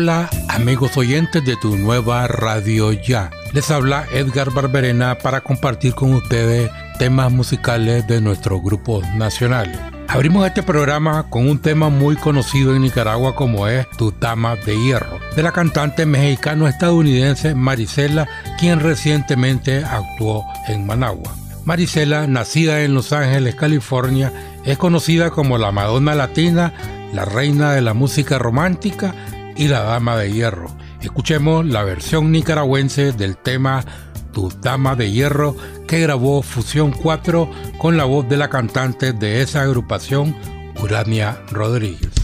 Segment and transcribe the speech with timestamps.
[0.00, 3.32] Hola amigos oyentes de tu nueva radio ya.
[3.52, 9.76] Les habla Edgar Barberena para compartir con ustedes temas musicales de nuestros grupos nacionales.
[10.06, 14.80] Abrimos este programa con un tema muy conocido en Nicaragua como es Tu Dama de
[14.80, 21.34] Hierro, de la cantante mexicano-estadounidense Marisela, quien recientemente actuó en Managua.
[21.64, 24.32] Marisela, nacida en Los Ángeles, California,
[24.64, 26.72] es conocida como la Madonna Latina,
[27.12, 29.12] la reina de la música romántica
[29.58, 30.74] y la Dama de Hierro.
[31.02, 33.84] Escuchemos la versión nicaragüense del tema
[34.32, 35.56] Tu Dama de Hierro
[35.86, 40.34] que grabó Fusión 4 con la voz de la cantante de esa agrupación,
[40.80, 42.17] Urania Rodríguez.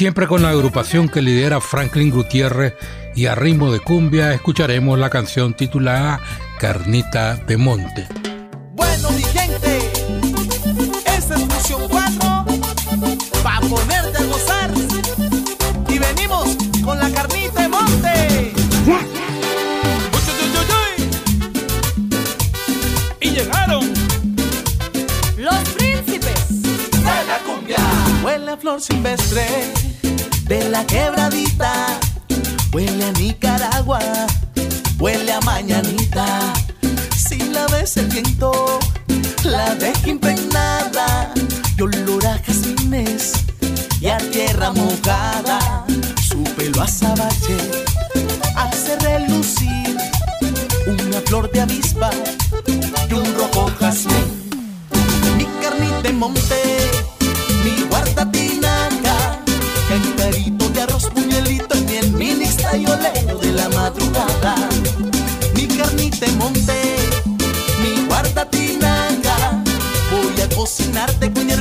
[0.00, 2.72] Siempre con la agrupación que lidera Franklin Gutiérrez
[3.14, 6.18] y a ritmo de cumbia escucharemos la canción titulada
[6.58, 8.08] Carnita de Monte.
[8.72, 9.78] Bueno mi gente,
[11.04, 12.46] esta es Fusión 4
[13.42, 14.70] para ponerte a gozar
[15.86, 18.52] y venimos con la carnita de monte.
[23.20, 23.92] Y llegaron
[25.36, 27.76] los príncipes de la cumbia.
[28.24, 29.89] Huele a flor silvestre
[30.50, 32.00] de la quebradita.
[32.72, 34.00] Huele a Nicaragua,
[34.98, 36.52] huele a mañanita.
[37.16, 38.80] Si la ves el viento,
[39.44, 41.32] la deja impregnada.
[41.78, 43.32] Y olor a jazmines
[44.00, 45.86] y a tierra mojada.
[46.28, 47.58] Su pelo azabache
[48.56, 49.96] hace relucir
[50.88, 52.10] una flor de avispa
[53.08, 54.28] y un rojo jazmín.
[55.36, 56.90] Mi carnita de monte,
[57.62, 58.24] mi guarda
[71.00, 71.59] a cocinarte con hierbita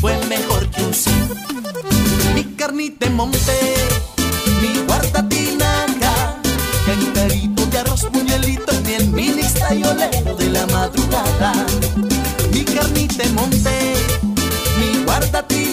[0.00, 1.10] fue mejor que un sí.
[2.34, 3.74] Mi carnita de monte,
[4.60, 6.36] mi guarda tinaca,
[6.86, 11.52] cantarito de arroz, puñalito, miel, mi lista y olero de la madrugada.
[12.52, 13.94] Mi carnita de monte,
[14.78, 15.67] mi guarda tinaca,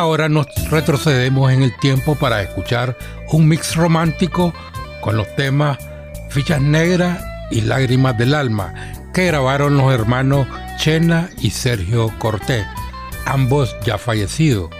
[0.00, 2.96] Ahora nos retrocedemos en el tiempo para escuchar
[3.32, 4.54] un mix romántico
[5.02, 5.76] con los temas
[6.30, 8.72] Fichas Negras y Lágrimas del Alma
[9.12, 10.46] que grabaron los hermanos
[10.78, 12.64] Chena y Sergio Cortés,
[13.26, 14.70] ambos ya fallecidos,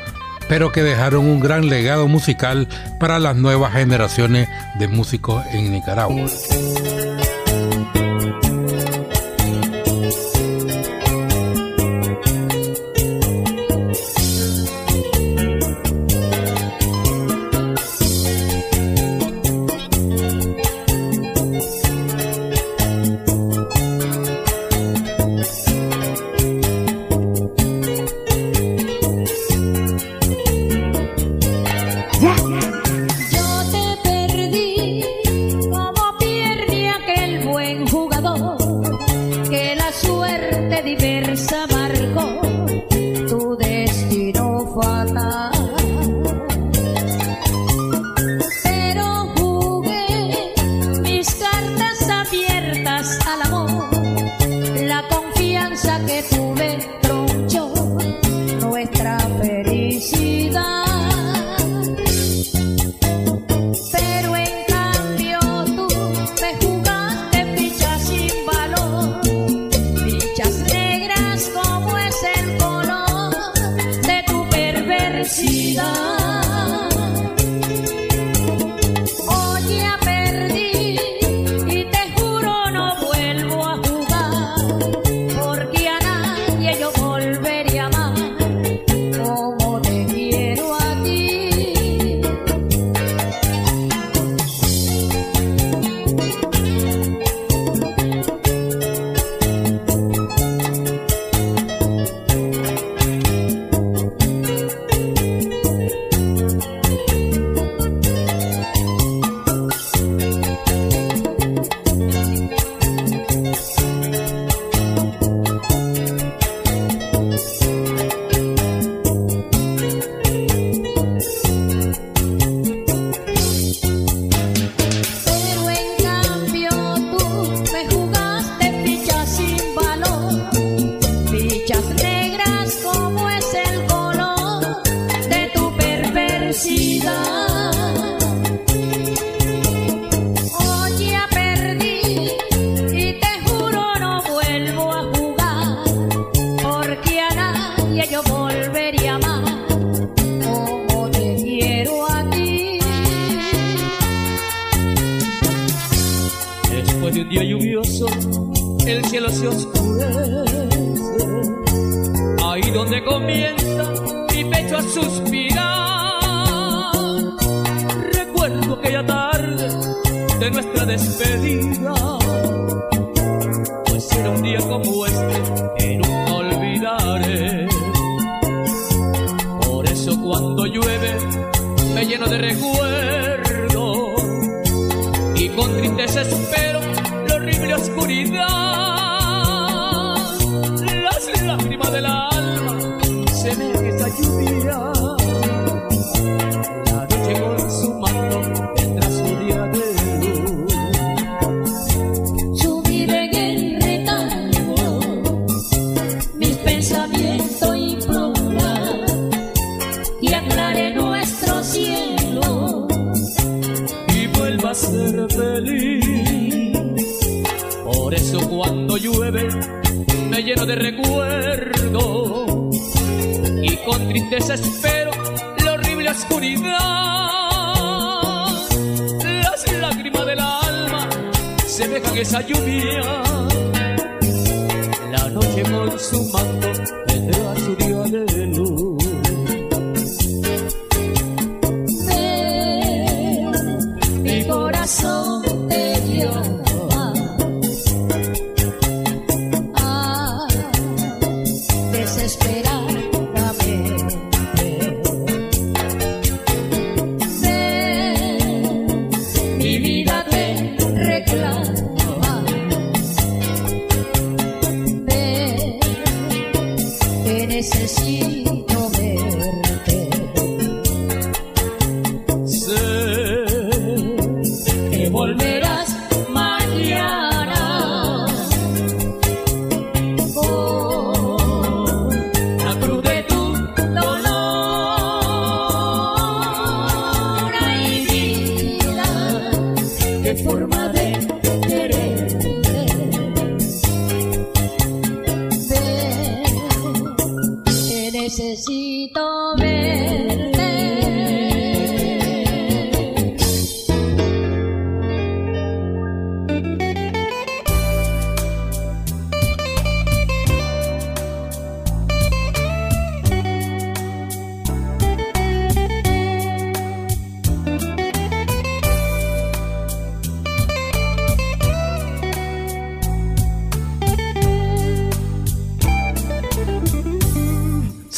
[0.49, 2.67] pero que dejaron un gran legado musical
[2.99, 4.49] para las nuevas generaciones
[4.79, 6.31] de músicos en Nicaragua.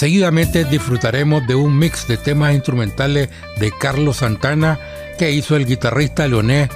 [0.03, 3.29] Seguidamente disfrutaremos de un mix de temas instrumentales
[3.61, 4.81] de Carlos Santana
[5.17, 6.71] que hizo el guitarrista leonés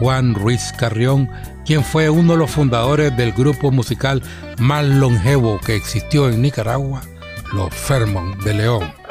[0.00, 1.30] Juan Ruiz Carrión,
[1.64, 4.20] quien fue uno de los fundadores del grupo musical
[4.58, 7.02] más longevo que existió en Nicaragua,
[7.52, 9.05] los Fermon de León.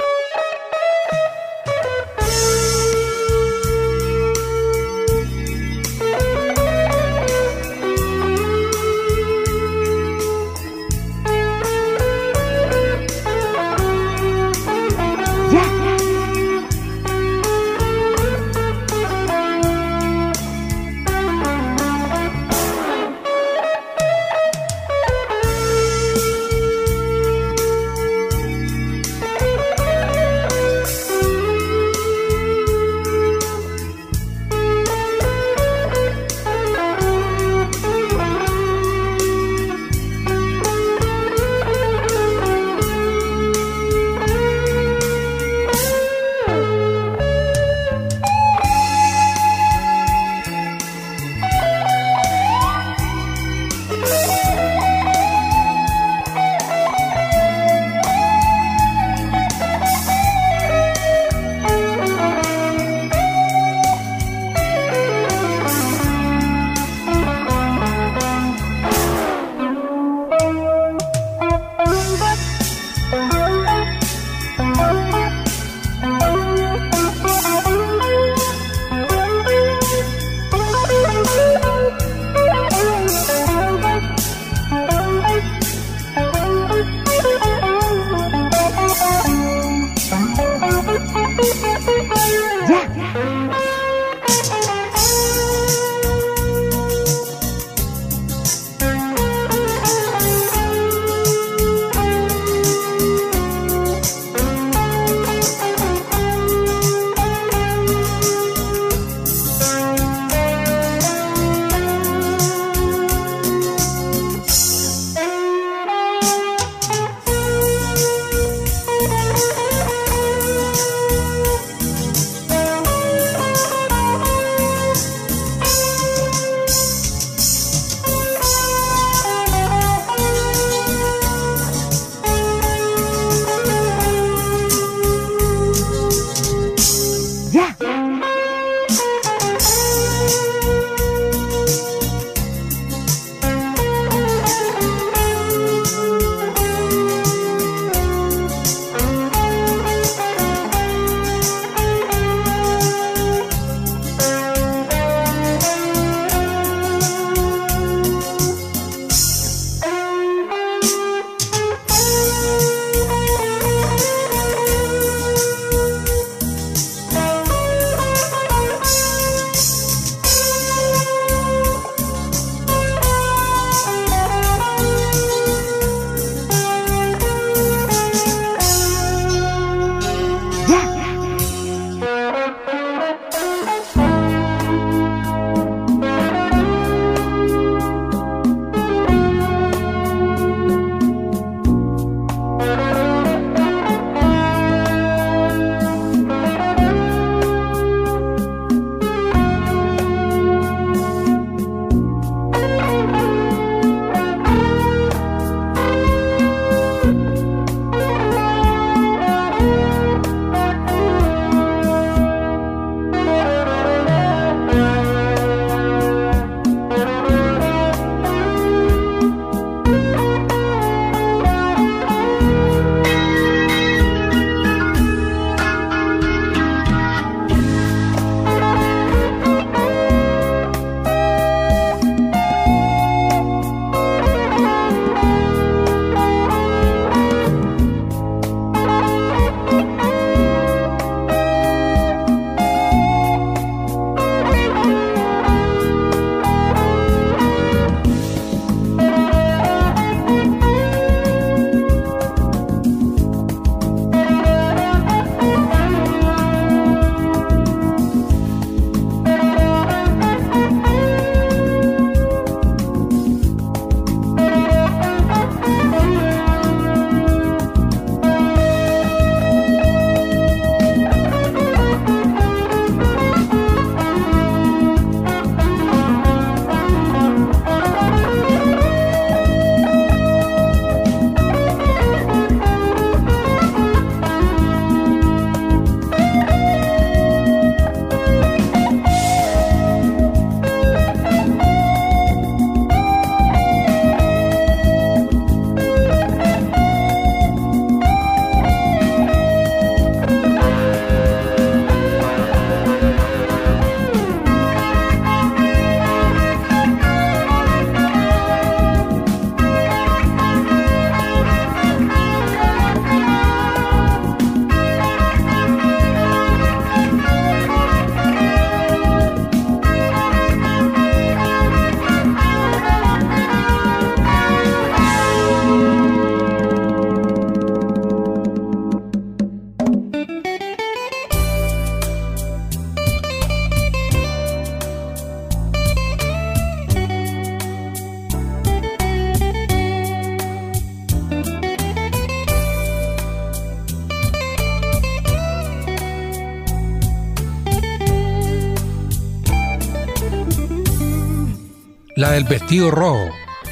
[352.36, 353.30] Del vestido rojo.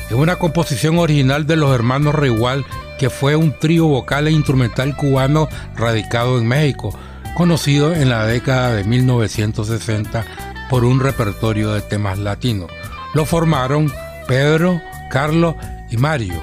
[0.07, 2.65] Es una composición original de los hermanos Reigual,
[2.97, 6.97] que fue un trío vocal e instrumental cubano radicado en México,
[7.35, 10.25] conocido en la década de 1960
[10.69, 12.71] por un repertorio de temas latinos.
[13.13, 13.91] Lo formaron
[14.29, 15.55] Pedro, Carlos
[15.89, 16.41] y Mario,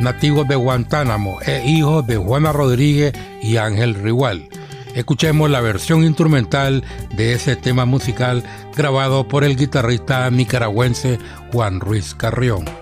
[0.00, 4.48] nativos de Guantánamo e hijos de Juana Rodríguez y Ángel Rigual.
[4.96, 6.82] Escuchemos la versión instrumental
[7.14, 8.42] de ese tema musical
[8.76, 11.18] grabado por el guitarrista nicaragüense
[11.52, 12.81] Juan Ruiz Carrión.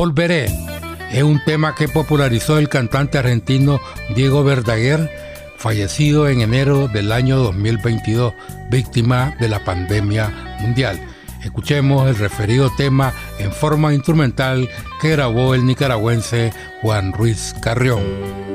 [0.00, 0.46] Volveré
[1.12, 3.82] es un tema que popularizó el cantante argentino
[4.16, 5.10] Diego Verdaguer,
[5.58, 8.32] fallecido en enero del año 2022,
[8.70, 10.98] víctima de la pandemia mundial.
[11.44, 14.70] Escuchemos el referido tema en forma instrumental
[15.02, 18.49] que grabó el nicaragüense Juan Ruiz Carrión.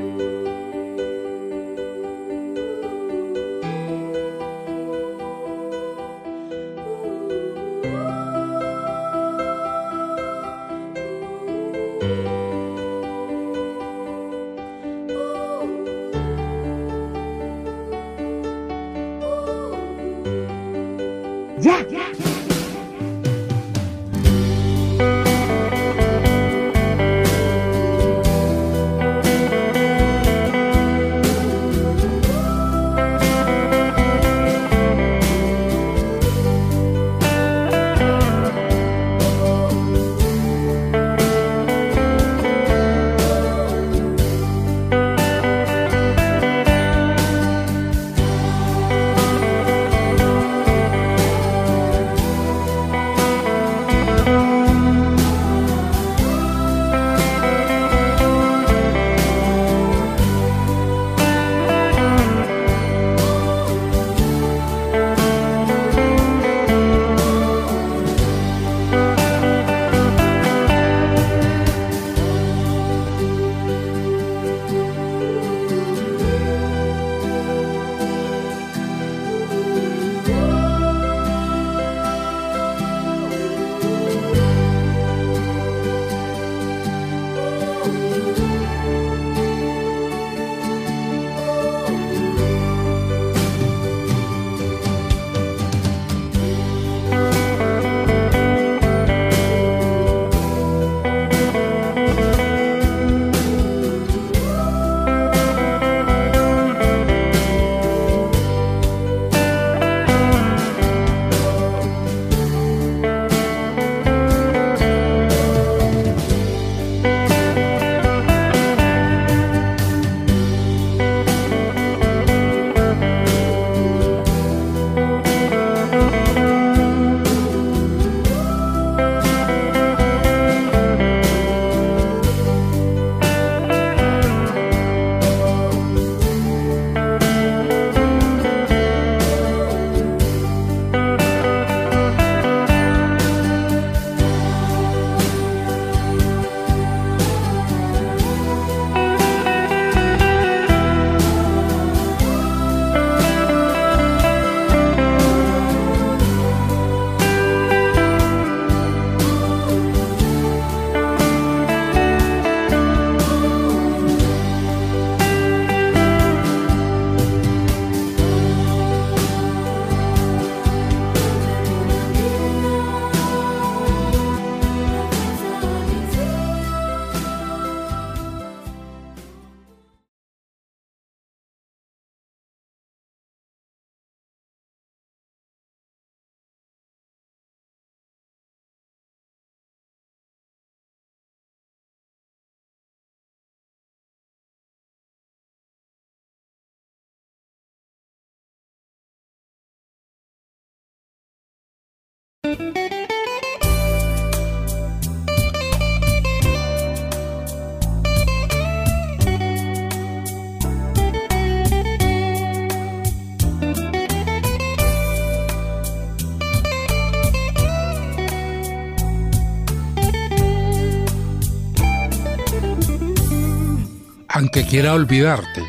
[224.35, 225.63] Aunque quiera olvidarte,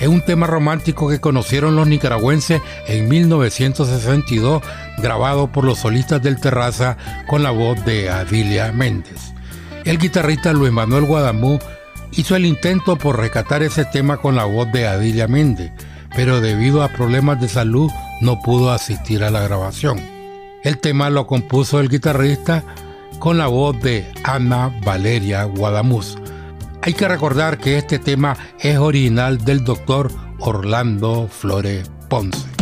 [0.00, 4.62] es un tema romántico que conocieron los nicaragüenses en 1962,
[4.98, 9.32] grabado por los solistas del Terraza con la voz de Adilia Méndez.
[9.84, 11.58] El guitarrista Luis Manuel Guadamú
[12.12, 15.72] hizo el intento por rescatar ese tema con la voz de Adilia Méndez,
[16.16, 20.00] pero debido a problemas de salud no pudo asistir a la grabación.
[20.62, 22.64] El tema lo compuso el guitarrista
[23.18, 26.16] con la voz de Ana Valeria Guadamuz
[26.84, 32.53] hay que recordar que este tema es original del doctor Orlando Flores Ponce.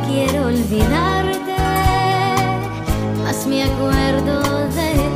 [0.00, 1.56] quiero olvidarte,
[3.22, 5.11] más me acuerdo de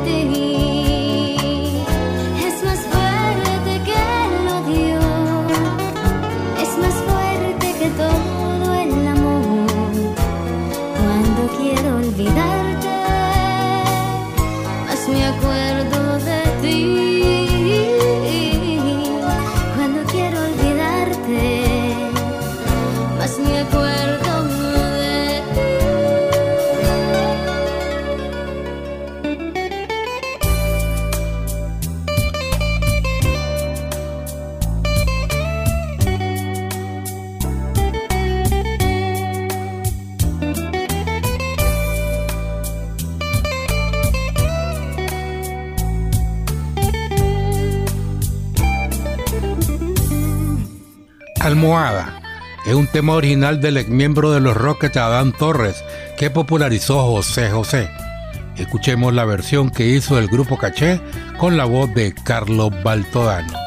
[51.57, 52.21] Almohada.
[52.67, 55.83] Es un tema original del ex miembro de los Rockets Adán Torres
[56.15, 57.89] que popularizó José José.
[58.57, 61.01] Escuchemos la versión que hizo el grupo Caché
[61.39, 63.66] con la voz de Carlos Baltodano.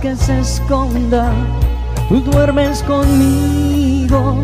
[0.00, 1.32] Que se esconda,
[2.08, 4.36] tú duermes conmigo,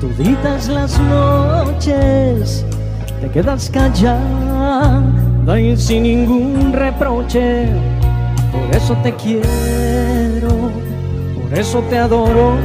[0.00, 2.64] tú gritas las noches,
[3.20, 5.02] te quedas callada
[5.58, 7.66] y sin ningún reproche,
[8.52, 10.70] por eso te quiero,
[11.42, 12.56] por eso te adoro.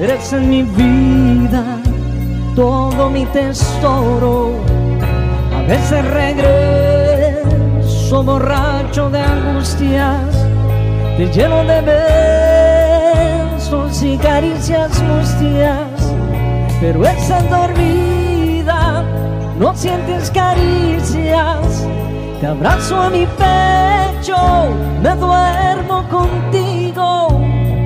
[0.00, 1.64] Eres en mi vida
[2.54, 4.52] todo mi tesoro.
[5.56, 7.48] A veces regreso
[8.24, 10.47] borracho de angustias,
[11.18, 11.80] te lleno de
[13.50, 16.14] besos y caricias mustias.
[16.80, 19.02] Pero esa dormida
[19.58, 21.88] no sientes caricias.
[22.40, 24.36] Te abrazo a mi pecho,
[25.02, 27.30] me duermo contigo,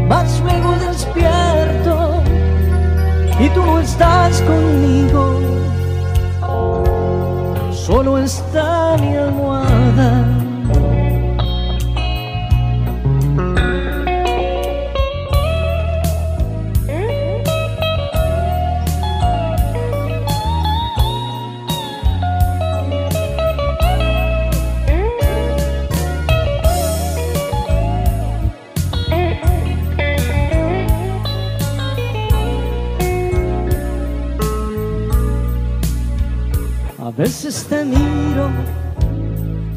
[0.06, 2.22] más luego despierto
[3.40, 5.40] y tú no estás conmigo.
[7.72, 10.41] Solo está mi almohada.
[37.16, 38.48] Veces te miro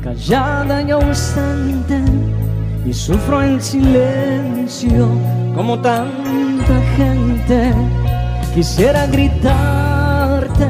[0.03, 2.01] callada y ausente
[2.85, 5.07] y sufro en silencio
[5.55, 7.73] como tanta gente.
[8.53, 10.67] Quisiera gritarte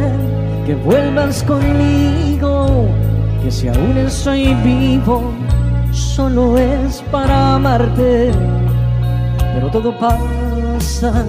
[0.65, 2.87] que vuelvas conmigo,
[3.43, 5.33] que si aún estoy vivo,
[5.91, 8.31] solo es para amarte.
[9.53, 11.25] Pero todo pasa,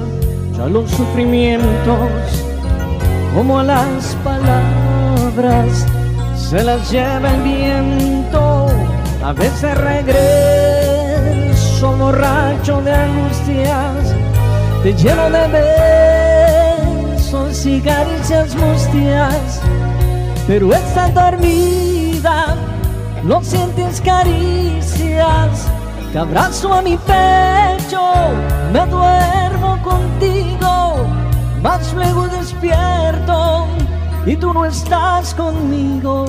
[0.57, 2.45] ya los sufrimientos,
[3.35, 4.86] como las palabras
[5.37, 8.69] se las lleva el viento.
[9.23, 11.57] A veces regreso
[11.99, 14.15] borracho de angustias,
[14.83, 15.49] te lleno de
[17.19, 19.61] besos y caricias mustias.
[20.47, 22.57] Pero esta dormida
[23.23, 25.69] no sientes caricias.
[26.13, 28.01] Te abrazo a mi pecho,
[28.73, 30.97] me duermo contigo,
[31.61, 33.76] más luego despierto
[34.27, 36.27] y tú no estás conmigo.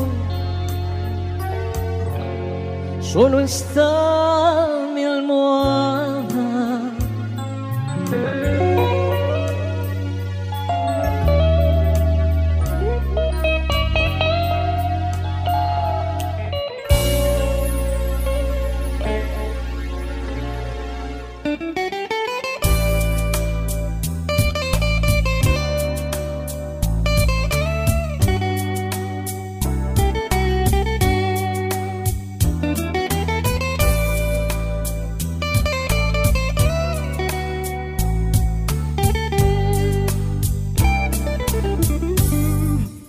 [3.01, 5.96] Solo está mi almohada.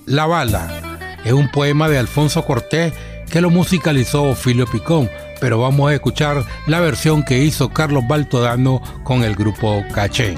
[0.09, 0.71] La Bala
[1.23, 2.95] es un poema de Alfonso Cortés
[3.31, 8.81] que lo musicalizó Filio Picón, pero vamos a escuchar la versión que hizo Carlos Baltodano
[9.05, 10.35] con el grupo Caché.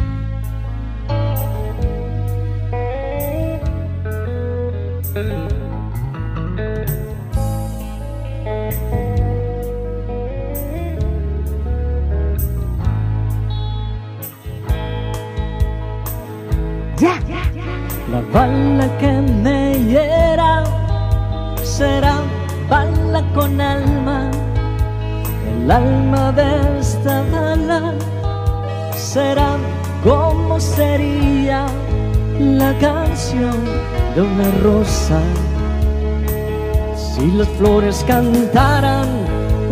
[38.10, 39.08] Cantaran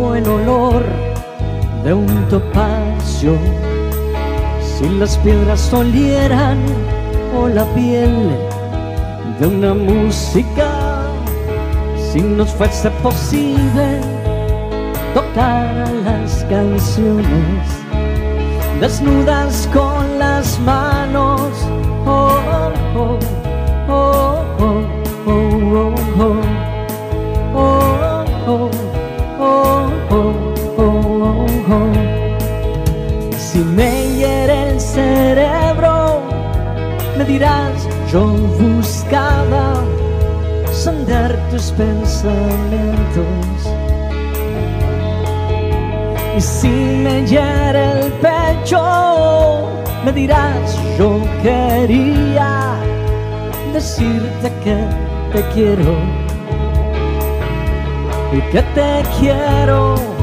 [0.01, 0.81] o el olor
[1.83, 3.37] de un topacio,
[4.61, 6.57] si las piedras olieran
[7.37, 8.15] o la piel
[9.41, 10.69] de una música
[12.09, 13.99] si nos fuese posible
[15.13, 17.65] tocar las canciones
[18.79, 21.51] desnudas con las manos
[22.05, 22.39] oh,
[22.95, 23.19] oh,
[23.89, 24.85] oh, oh, oh,
[25.27, 26.19] oh, oh.
[26.21, 26.48] Oh,
[39.09, 39.73] buscaba
[40.71, 43.25] sondar tus pensamientos.
[46.37, 49.67] Y si me hiere el pecho,
[50.05, 52.75] me dirás, yo quería
[53.73, 54.77] decirte que
[55.33, 55.95] te quiero
[58.31, 60.18] y que te quiero.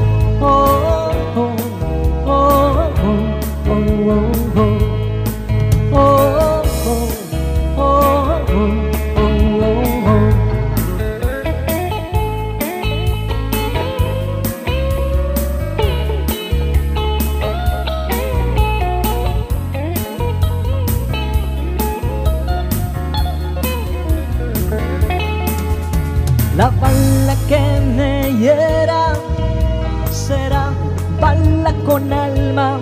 [31.87, 32.79] Con alma,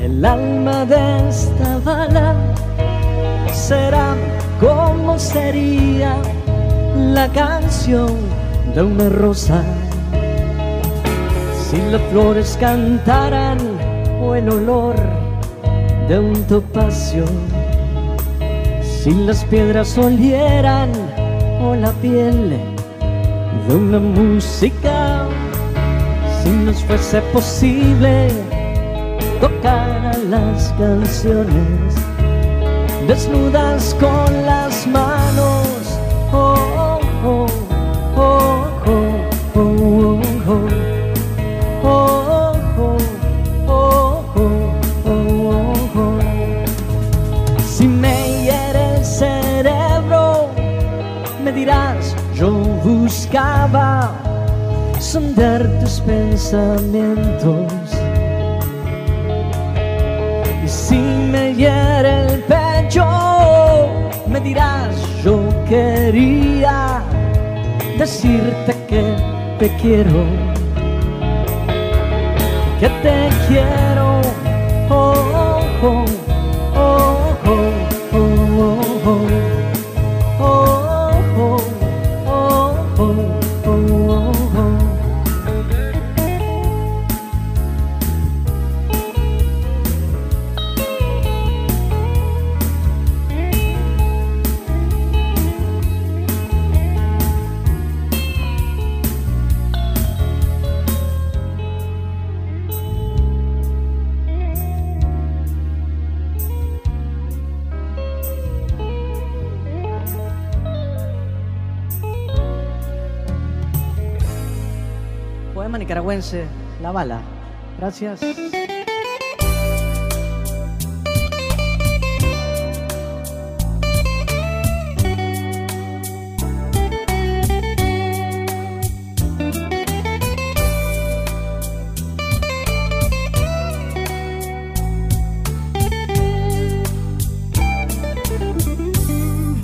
[0.00, 2.34] el alma de esta bala
[3.52, 4.16] será
[4.60, 6.16] como sería
[6.96, 8.10] la canción
[8.74, 9.62] de una rosa.
[11.66, 13.58] Si las flores cantaran
[14.20, 14.96] o el olor
[16.08, 17.24] de un topacio,
[18.82, 20.90] si las piedras olieran
[21.62, 22.58] o la piel
[23.68, 24.93] de una música
[26.44, 28.28] si nos fuese posible
[29.40, 31.94] tocar las canciones
[33.08, 35.13] desnudas con las manos.
[69.84, 70.24] Quiero,
[72.80, 73.13] que te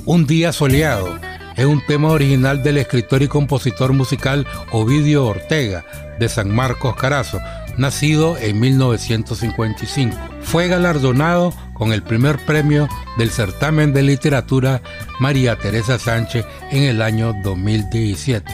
[0.06, 1.18] Un día soleado
[1.56, 5.84] es un tema original del escritor y compositor musical Ovidio Ortega
[6.20, 7.40] de San Marcos Carazo,
[7.80, 10.16] nacido en 1955.
[10.42, 14.82] Fue galardonado con el primer premio del certamen de literatura
[15.18, 18.52] María Teresa Sánchez en el año 2017.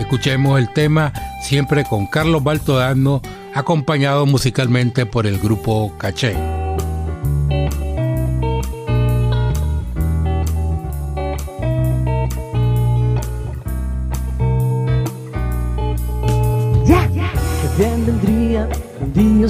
[0.00, 1.12] Escuchemos el tema
[1.42, 3.20] siempre con Carlos Baltodano,
[3.54, 6.34] acompañado musicalmente por el grupo Caché.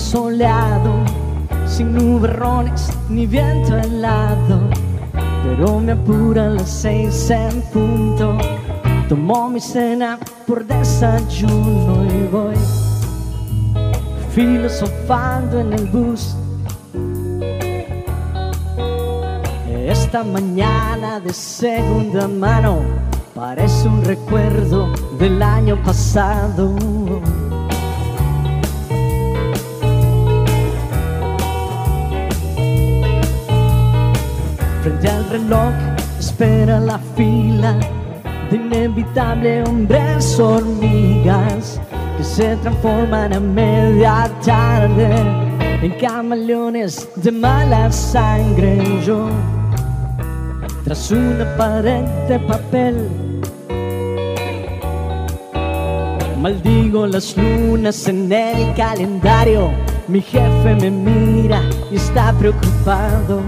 [0.03, 0.92] Soleado,
[1.66, 4.68] sin nubarrones ni viento helado,
[5.44, 8.36] pero me apura las seis en punto.
[9.09, 12.57] Tomo mi cena por desayuno y voy
[14.34, 16.36] filosofando en el bus.
[19.86, 22.80] Esta mañana de segunda mano
[23.34, 26.74] parece un recuerdo del año pasado.
[34.82, 35.72] Frente al reloj
[36.18, 37.76] espera la fila
[38.50, 41.80] de inevitable hombres hormigas
[42.16, 45.08] que se transforman a media tarde
[45.82, 49.00] en camaleones de mala sangre.
[49.06, 49.28] Yo,
[50.82, 53.08] tras una pared de papel,
[56.40, 59.70] maldigo las lunas en el calendario.
[60.08, 61.62] Mi jefe me mira
[61.92, 63.40] y está preocupado.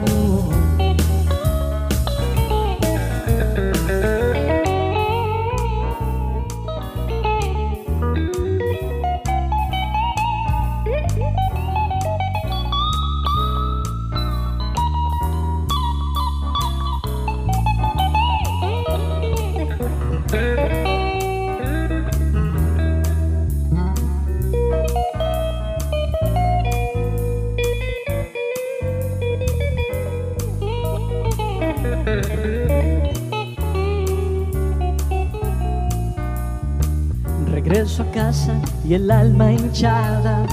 [37.50, 40.46] Regreso a casa y el alma hinchada,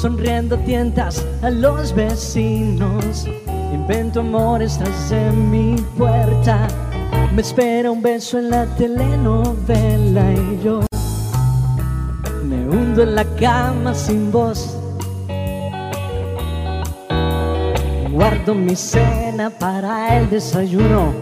[0.00, 3.26] sonriendo tientas a los vecinos.
[3.72, 6.68] Invento amores tras de mi puerta,
[7.34, 10.80] me espera un beso en la telenovela y yo
[12.44, 14.77] me hundo en la cama sin voz.
[18.18, 21.12] Guardo mi cena para el desayuno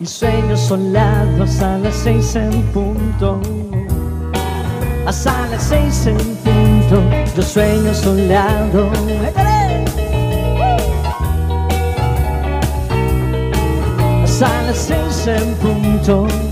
[0.00, 3.40] y sueño soleados a las seis en punto.
[5.06, 7.04] Hasta las seis en punto,
[7.36, 7.92] yo sueño.
[7.92, 9.84] ¡Échale!
[14.24, 16.49] Hasta las seis en punto.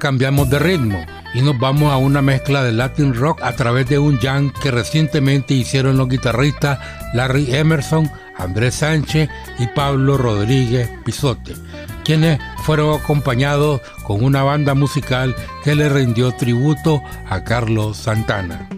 [0.00, 0.98] Cambiamos de ritmo
[1.32, 4.72] y nos vamos a una mezcla de Latin rock a través de un jam que
[4.72, 6.80] recientemente hicieron los guitarristas
[7.14, 9.28] Larry Emerson, Andrés Sánchez
[9.60, 11.54] y Pablo Rodríguez Pisote,
[12.04, 18.68] quienes fueron acompañados con una banda musical que le rindió tributo a Carlos Santana.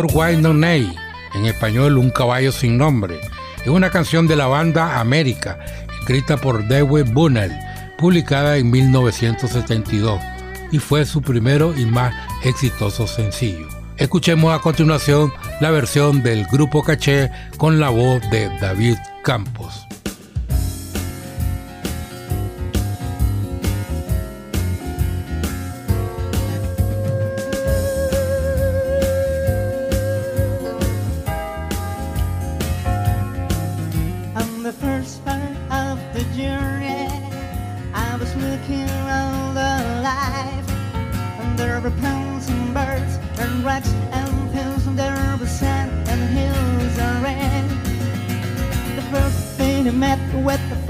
[0.00, 3.20] A Horse Wild No en español Un caballo sin nombre.
[3.60, 5.58] Es una canción de la banda América,
[6.00, 7.52] escrita por Dewey Bunnell,
[7.98, 10.18] publicada en 1972
[10.72, 13.68] y fue su primero y más exitoso sencillo.
[13.98, 18.96] Escuchemos a continuación la versión del grupo Caché con la voz de David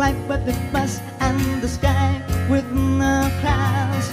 [0.01, 2.09] like but the bus and the sky
[2.49, 4.09] with no clouds.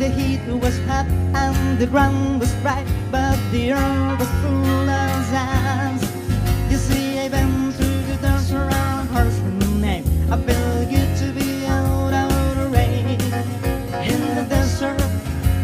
[0.00, 5.24] The heat was hot and the ground was bright, but the earth was full of
[5.30, 6.02] sounds.
[6.72, 9.38] You see, I've been through the dance around horse
[9.78, 10.04] name.
[10.32, 13.20] I feel good to be out of the rain.
[14.12, 14.98] In the desert,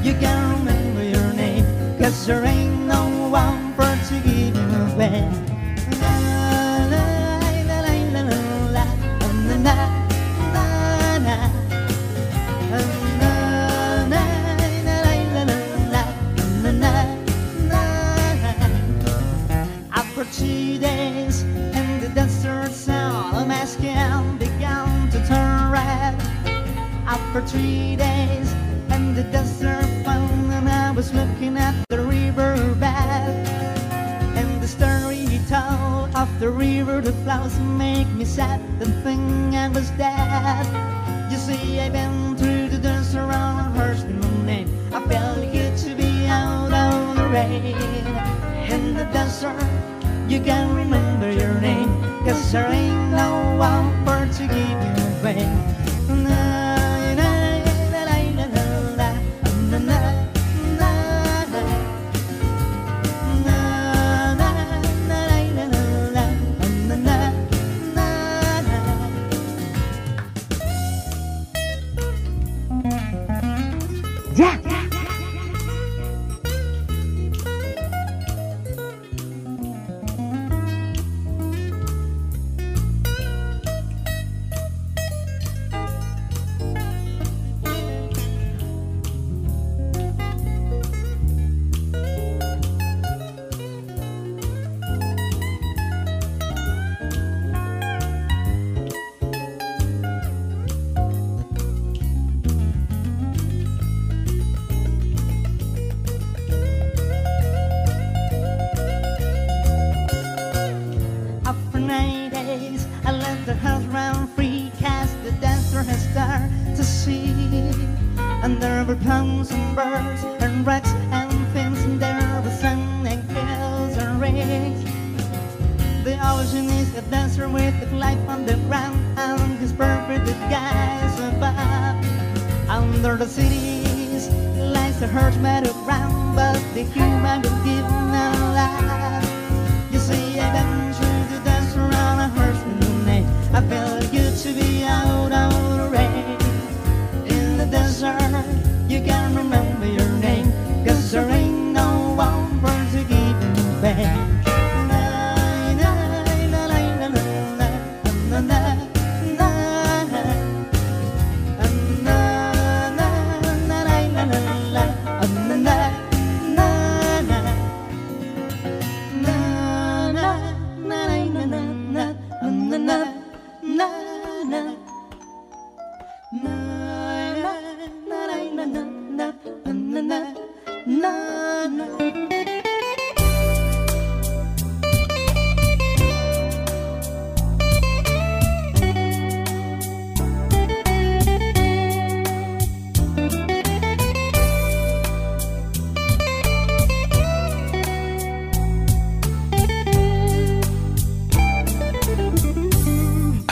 [0.06, 1.66] you can remember your name,
[1.98, 2.70] cause the rain
[37.59, 38.59] make me sad.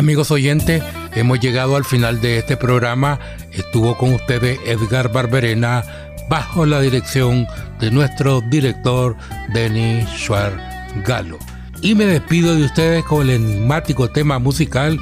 [0.09, 0.83] Amigos oyentes,
[1.17, 3.19] hemos llegado al final de este programa.
[3.53, 5.85] Estuvo con ustedes Edgar Barberena
[6.31, 7.47] bajo la dirección
[7.79, 9.19] de nuestro director
[9.53, 10.55] Denis Schwarz
[11.05, 11.37] Galo.
[11.83, 14.99] Y me despido de ustedes con el enigmático tema musical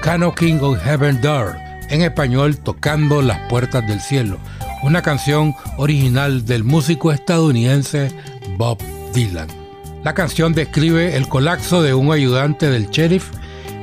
[0.00, 1.54] Cano King of Heaven Door,
[1.90, 4.38] en español Tocando las Puertas del Cielo,
[4.82, 8.10] una canción original del músico estadounidense
[8.56, 8.78] Bob
[9.12, 9.48] Dylan.
[10.02, 13.28] La canción describe el colapso de un ayudante del sheriff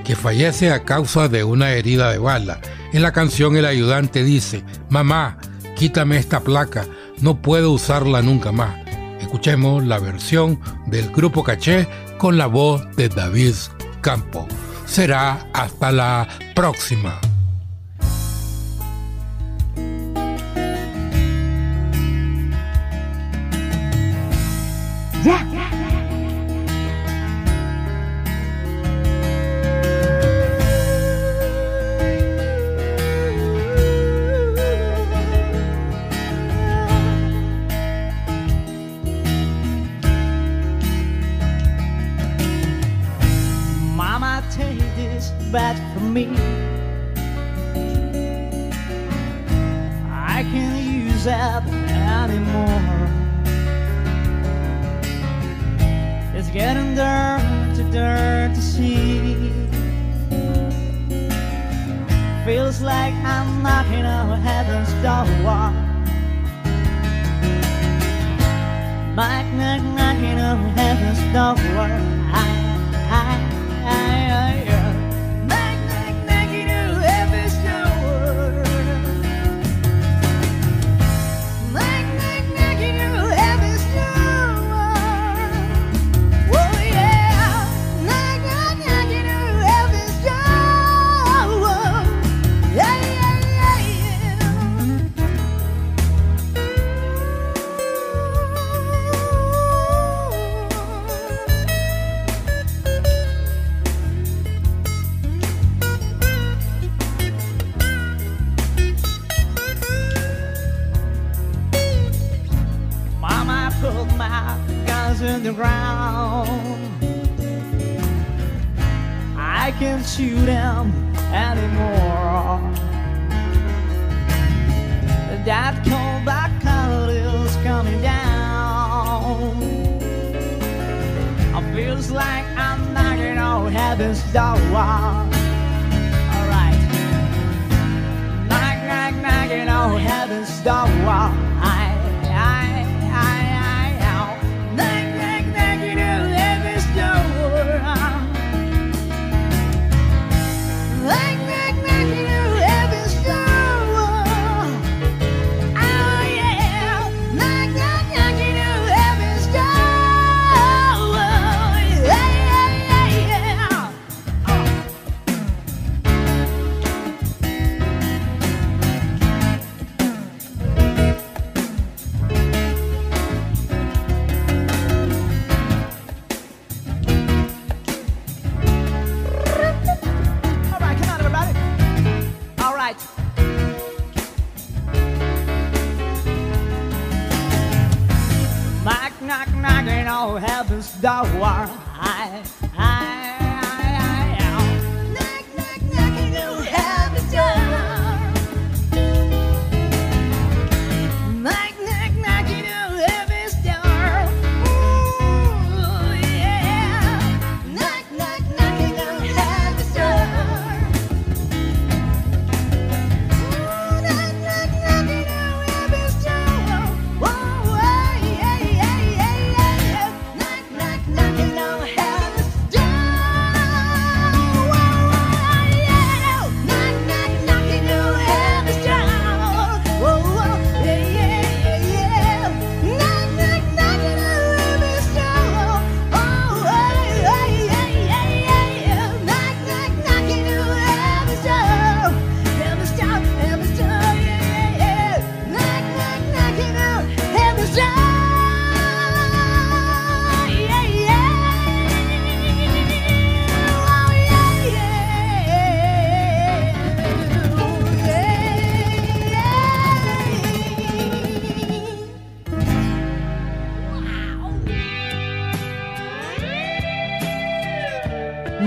[0.03, 2.59] que fallece a causa de una herida de bala.
[2.91, 5.37] En la canción el ayudante dice, mamá,
[5.75, 6.85] quítame esta placa,
[7.21, 8.75] no puedo usarla nunca más.
[9.19, 11.87] Escuchemos la versión del grupo Caché
[12.17, 13.55] con la voz de David
[14.01, 14.47] Campo.
[14.85, 17.19] Será hasta la próxima.
[45.53, 46.25] bad for me.
[50.09, 51.61] I can't use that
[52.23, 53.07] anymore.
[56.35, 59.51] It's getting dirty, dirty see.
[62.45, 65.27] Feels like I'm knocking on heaven's door.
[69.15, 71.89] Like knocking on heaven's door.
[72.33, 72.62] I